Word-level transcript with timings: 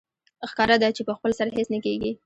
ښکاره 0.49 0.75
ده 0.81 0.89
چې 0.95 1.01
په 1.07 1.13
خپل 1.17 1.31
سر 1.39 1.47
هېڅ 1.55 1.67
نه 1.73 1.79
کېږي 1.85 2.11